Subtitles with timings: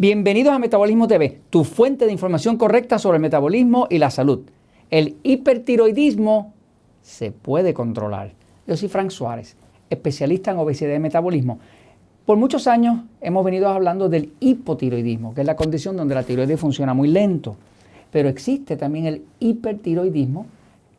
[0.00, 4.42] Bienvenidos a Metabolismo TV, tu fuente de información correcta sobre el metabolismo y la salud.
[4.90, 6.52] El hipertiroidismo
[7.02, 8.30] se puede controlar.
[8.68, 9.56] Yo soy Frank Suárez,
[9.90, 11.58] especialista en obesidad y metabolismo.
[12.26, 16.60] Por muchos años hemos venido hablando del hipotiroidismo, que es la condición donde la tiroides
[16.60, 17.56] funciona muy lento.
[18.12, 20.46] Pero existe también el hipertiroidismo,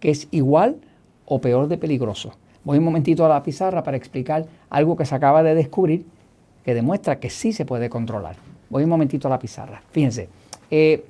[0.01, 0.75] que es igual
[1.25, 2.33] o peor de peligroso.
[2.65, 6.05] Voy un momentito a la pizarra para explicar algo que se acaba de descubrir
[6.65, 8.48] que demuestra que sí se puede controlar.
[8.69, 9.81] Voy un momentito a la pizarra.
[9.91, 10.29] Fíjense,
[10.69, 11.05] eh,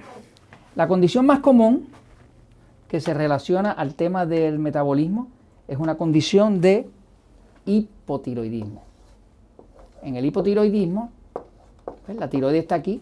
[0.75, 1.89] la condición más común
[2.87, 5.27] que se relaciona al tema del metabolismo
[5.67, 6.87] es una condición de
[7.65, 8.83] hipotiroidismo.
[10.01, 11.11] En el hipotiroidismo,
[12.05, 13.01] pues, la tiroides está aquí,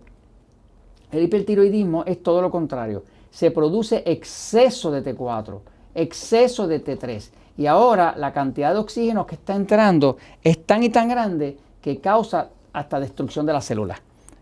[1.12, 3.06] el hipertiroidismo es todo lo contrario.
[3.32, 5.62] Se produce exceso de T4,
[5.96, 7.28] exceso de T3.
[7.58, 11.98] Y ahora la cantidad de oxígeno que está entrando es tan y tan grande que
[11.98, 14.00] causa hasta destrucción de las células.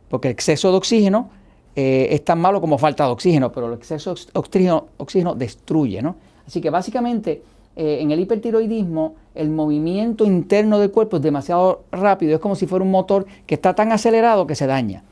[0.10, 1.30] Porque el exceso de oxígeno
[1.78, 6.02] eh, es tan malo como falta de oxígeno, pero el exceso de oxígeno, oxígeno destruye.
[6.02, 6.18] ¿no?
[6.46, 7.42] Así que básicamente
[7.76, 12.68] eh, en el hipertiroidismo el movimiento interno del cuerpo es demasiado rápido, es como si
[12.68, 15.04] fuera un motor que está tan acelerado que se daña.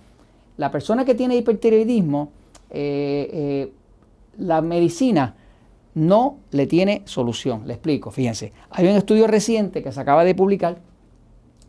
[0.58, 2.32] La persona que tiene hipertiroidismo,
[2.70, 3.74] eh, eh,
[4.38, 5.36] la medicina
[5.96, 7.66] no le tiene solución.
[7.66, 8.52] Le explico, fíjense.
[8.72, 10.80] Hay un estudio reciente que se acaba de publicar,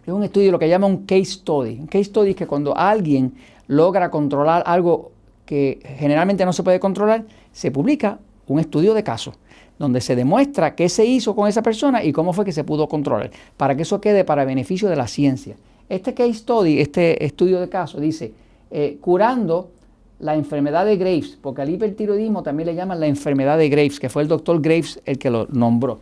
[0.04, 1.78] es un estudio lo que llama un case study.
[1.78, 3.34] Un case study es que cuando alguien
[3.68, 5.12] logra controlar algo
[5.46, 8.18] que generalmente no se puede controlar, se publica
[8.48, 9.34] un estudio de caso
[9.80, 12.86] donde se demuestra qué se hizo con esa persona y cómo fue que se pudo
[12.86, 15.56] controlar, para que eso quede para beneficio de la ciencia.
[15.88, 18.34] Este case study, este estudio de caso, dice,
[18.70, 19.70] eh, curando
[20.18, 24.10] la enfermedad de Graves, porque al hipertiroidismo también le llaman la enfermedad de Graves, que
[24.10, 25.98] fue el doctor Graves el que lo nombró.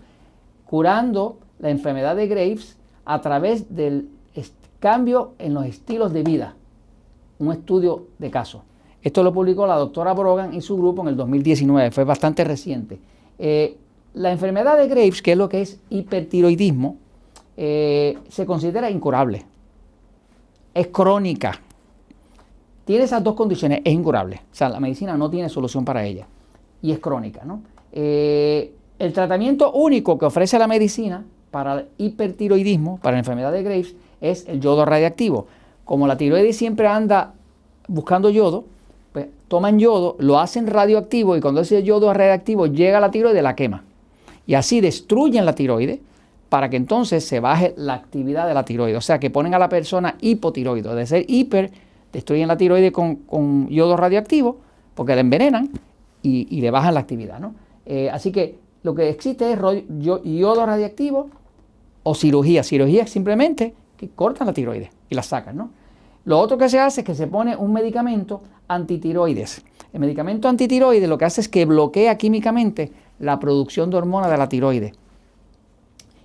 [0.66, 4.08] Curando la enfermedad de Graves a través del
[4.80, 6.54] cambio en los estilos de vida.
[7.38, 8.62] Un estudio de caso.
[9.02, 12.98] Esto lo publicó la doctora Brogan y su grupo en el 2019, fue bastante reciente.
[13.38, 13.76] Eh,
[14.14, 16.96] la enfermedad de Graves, que es lo que es hipertiroidismo,
[17.56, 19.44] eh, se considera incurable.
[20.74, 21.60] Es crónica.
[22.84, 24.40] Tiene esas dos condiciones, es incurable.
[24.50, 26.26] O sea, la medicina no tiene solución para ella.
[26.80, 27.62] Y es crónica, ¿no?
[27.92, 33.62] Eh, el tratamiento único que ofrece la medicina para el hipertiroidismo, para la enfermedad de
[33.62, 35.46] Graves, es el yodo radiactivo.
[35.84, 37.34] Como la tiroides siempre anda
[37.86, 38.64] buscando yodo,
[39.48, 43.42] toman yodo, lo hacen radioactivo y cuando ese yodo es radioactivo llega a la tiroide
[43.42, 43.84] la quema.
[44.46, 46.00] Y así destruyen la tiroide
[46.48, 48.96] para que entonces se baje la actividad de la tiroide.
[48.96, 50.94] O sea que ponen a la persona hipotiroide.
[50.94, 51.70] De ser hiper,
[52.12, 54.58] destruyen la tiroide con, yodo radioactivo
[54.94, 55.70] porque la envenenan
[56.22, 57.38] y, le bajan la actividad.
[57.38, 57.54] ¿no?
[57.86, 59.58] Eh, así que lo que existe es
[59.98, 61.28] yodo radioactivo
[62.02, 62.62] o cirugía.
[62.62, 65.56] Cirugía es simplemente que cortan la tiroide y la sacan.
[65.56, 65.70] ¿no?
[66.24, 69.62] Lo otro que se hace es que se pone un medicamento antitiroides.
[69.92, 74.38] El medicamento antitiroides lo que hace es que bloquea químicamente la producción de hormonas de
[74.38, 74.92] la tiroides.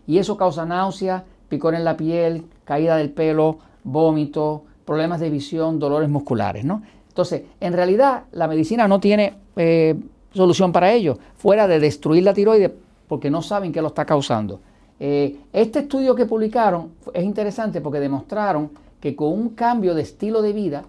[0.05, 5.79] Y eso causa náusea, picor en la piel, caída del pelo, vómito, problemas de visión,
[5.79, 6.65] dolores musculares.
[6.65, 6.83] ¿no?
[7.07, 9.95] Entonces, en realidad la medicina no tiene eh,
[10.33, 12.71] solución para ello, fuera de destruir la tiroides
[13.07, 14.59] porque no saben qué lo está causando.
[14.99, 20.41] Eh, este estudio que publicaron es interesante porque demostraron que con un cambio de estilo
[20.41, 20.83] de vida,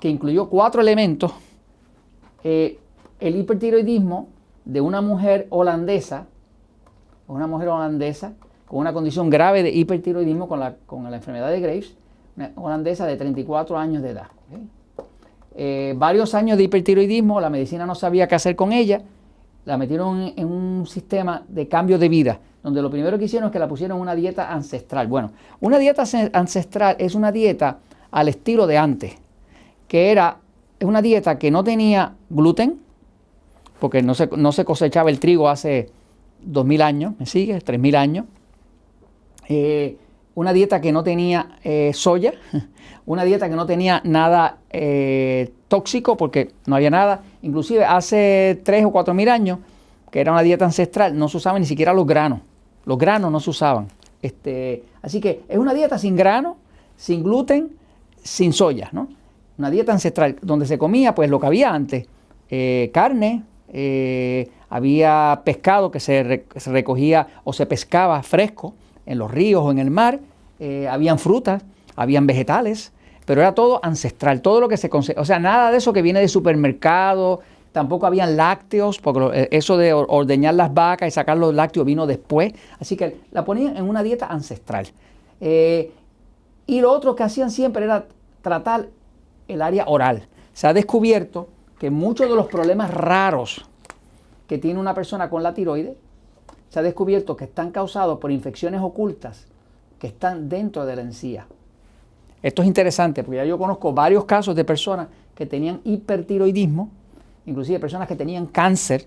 [0.00, 1.32] que incluyó cuatro elementos,
[2.44, 2.78] eh,
[3.20, 4.28] el hipertiroidismo
[4.64, 6.26] de una mujer holandesa,
[7.26, 8.34] una mujer holandesa
[8.66, 11.94] con una condición grave de hipertiroidismo con la, con la enfermedad de Graves,
[12.36, 14.28] una holandesa de 34 años de edad.
[15.56, 19.02] Eh, varios años de hipertiroidismo, la medicina no sabía qué hacer con ella,
[19.64, 23.52] la metieron en un sistema de cambio de vida donde lo primero que hicieron es
[23.52, 25.06] que la pusieron en una dieta ancestral.
[25.06, 27.78] Bueno, una dieta ancestral es una dieta
[28.10, 29.16] al estilo de antes,
[29.88, 30.38] que era
[30.80, 32.78] una dieta que no tenía gluten,
[33.80, 35.90] porque no se, no se cosechaba el trigo hace
[36.46, 37.58] 2.000 años, ¿me sigue?
[37.58, 38.26] 3.000 años.
[39.48, 39.96] Eh,
[40.34, 42.34] una dieta que no tenía eh, soya,
[43.06, 47.22] una dieta que no tenía nada eh, tóxico porque no había nada.
[47.42, 49.58] Inclusive hace 3 o 4 mil años,
[50.12, 52.40] que era una dieta ancestral, no se usaban ni siquiera los granos.
[52.84, 53.88] Los granos no se usaban.
[54.22, 56.56] Este, así que es una dieta sin grano,
[56.96, 57.70] sin gluten,
[58.22, 59.08] sin soya, ¿no?
[59.58, 60.36] Una dieta ancestral.
[60.40, 62.06] Donde se comía pues lo que había antes,
[62.48, 68.74] eh, carne, eh, había pescado que se, recogía o se pescaba fresco
[69.04, 70.20] en los ríos o en el mar,
[70.60, 71.62] eh, habían frutas,
[71.96, 72.92] habían vegetales,
[73.24, 76.20] pero era todo ancestral, todo lo que se o sea, nada de eso que viene
[76.20, 77.40] de supermercado,
[77.72, 82.52] tampoco habían lácteos, porque eso de ordeñar las vacas y sacar los lácteos vino después,
[82.80, 84.88] así que la ponían en una dieta ancestral.
[85.40, 88.06] y lo otro que hacían siempre era
[88.42, 88.88] tratar
[89.48, 90.28] el área oral.
[90.52, 91.48] Se ha descubierto
[91.78, 93.64] que muchos de los problemas raros
[94.46, 95.96] que tiene una persona con la tiroides
[96.68, 99.46] se ha descubierto que están causados por infecciones ocultas
[99.98, 101.46] que están dentro de la encía.
[102.42, 106.90] Esto es interesante porque ya yo conozco varios casos de personas que tenían hipertiroidismo,
[107.46, 109.06] inclusive personas que tenían cáncer,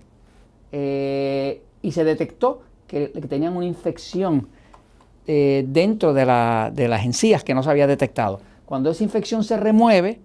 [0.71, 4.47] eh, y se detectó que, tenían una infección
[5.27, 6.25] eh, dentro de,
[6.73, 8.41] de las encías que no se había detectado.
[8.65, 10.19] Cuando esa infección se remueve,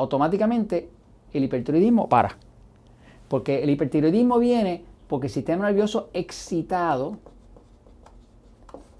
[0.00, 0.88] automáticamente
[1.32, 2.36] el hipertiroidismo para.
[3.28, 7.18] Porque el hipertiroidismo viene porque el sistema nervioso excitado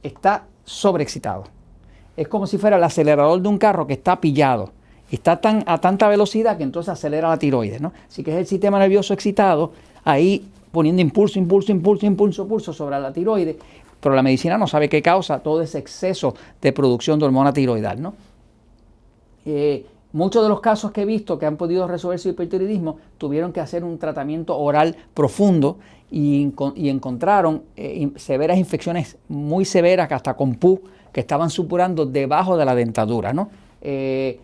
[0.02, 1.44] está sobreexcitado.
[2.16, 4.72] Es como si fuera el acelerador de un carro que está pillado.
[5.10, 7.80] Está tan, a tanta velocidad que entonces acelera la tiroides.
[7.80, 7.92] ¿no?
[8.08, 9.72] Así que es el sistema nervioso excitado
[10.04, 13.56] ahí poniendo impulso, impulso, impulso, impulso, impulso sobre la tiroides.
[14.00, 18.00] Pero la medicina no sabe qué causa todo ese exceso de producción de hormona tiroidal.
[18.00, 18.14] ¿no?
[19.44, 23.52] Eh, Muchos de los casos que he visto que han podido resolver su hipertiroidismo tuvieron
[23.52, 25.78] que hacer un tratamiento oral profundo
[26.10, 30.80] y, encontraron eh, severas infecciones muy severas, hasta con pu,
[31.12, 33.32] que estaban supurando debajo de la dentadura.
[33.32, 33.50] ¿no?
[33.80, 34.40] Eh,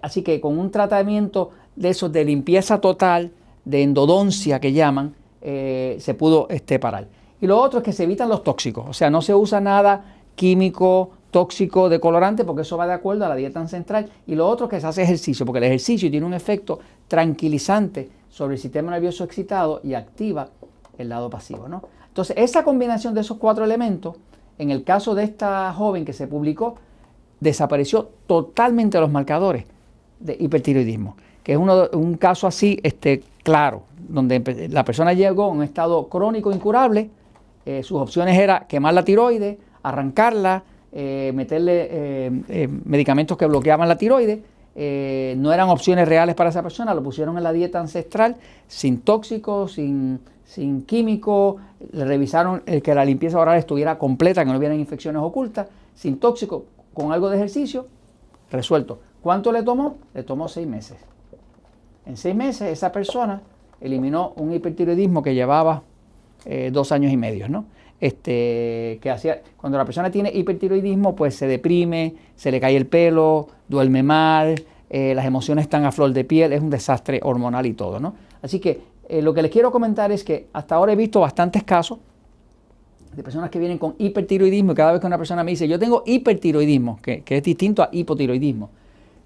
[0.00, 3.32] así que con un tratamiento de esos de limpieza total,
[3.64, 7.06] de endodoncia que llaman, eh, se pudo este, parar.
[7.40, 10.16] Y lo otro es que se evitan los tóxicos, o sea, no se usa nada
[10.34, 14.46] químico, tóxico de colorante porque eso va de acuerdo a la dieta ancestral y lo
[14.46, 18.92] otro que se hace ejercicio porque el ejercicio tiene un efecto tranquilizante sobre el sistema
[18.92, 20.50] nervioso excitado y activa
[20.98, 21.68] el lado pasivo.
[21.68, 21.82] ¿no?
[22.06, 24.14] Entonces esa combinación de esos cuatro elementos,
[24.58, 26.76] en el caso de esta joven que se publicó,
[27.40, 29.64] desapareció totalmente los marcadores
[30.20, 35.56] de hipertiroidismo, que es uno, un caso así este, claro, donde la persona llegó en
[35.56, 37.10] un estado crónico incurable,
[37.64, 40.62] eh, sus opciones eran quemar la tiroides, arrancarla,
[40.94, 44.40] eh, meterle eh, eh, medicamentos que bloqueaban la tiroides.
[45.38, 48.36] no eran opciones reales para esa persona, lo pusieron en la dieta ancestral,
[48.68, 51.62] sin tóxicos, sin, sin químicos,
[51.92, 56.64] le revisaron que la limpieza oral estuviera completa, que no hubieran infecciones ocultas, sin tóxicos,
[56.92, 57.86] con algo de ejercicio,
[58.50, 59.00] resuelto.
[59.22, 59.96] ¿Cuánto le tomó?
[60.12, 60.98] Le tomó seis meses.
[62.04, 63.40] En seis meses esa persona
[63.80, 65.82] eliminó un hipertiroidismo que llevaba
[66.70, 67.64] dos años y medio, ¿no?
[68.02, 72.86] Este, que hacía, cuando la persona tiene hipertiroidismo, pues se deprime, se le cae el
[72.86, 74.56] pelo, duerme mal,
[74.90, 78.14] eh, las emociones están a flor de piel, es un desastre hormonal y todo, ¿no?
[78.42, 81.62] Así que eh, lo que les quiero comentar es que hasta ahora he visto bastantes
[81.62, 82.00] casos
[83.14, 85.78] de personas que vienen con hipertiroidismo y cada vez que una persona me dice, yo
[85.78, 88.68] tengo hipertiroidismo, que, que es distinto a hipotiroidismo,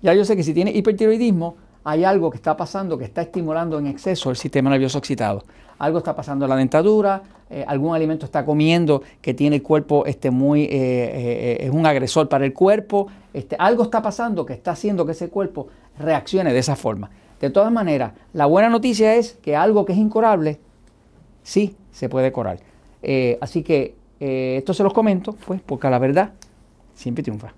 [0.02, 3.78] ya yo sé que si tiene hipertiroidismo, hay algo que está pasando que está estimulando
[3.78, 5.44] en exceso el sistema nervioso excitado.
[5.78, 10.04] Algo está pasando en la dentadura, eh, algún alimento está comiendo que tiene el cuerpo
[10.04, 13.06] este, muy, eh, eh, es un agresor para el cuerpo.
[13.32, 17.08] Este, algo está pasando que está haciendo que ese cuerpo reaccione de esa forma.
[17.40, 20.58] De todas maneras, la buena noticia es que algo que es incurable,
[21.44, 22.58] sí se puede curar.
[23.40, 26.32] así que esto se los comento, pues, porque la verdad
[26.94, 27.52] siempre triunfa.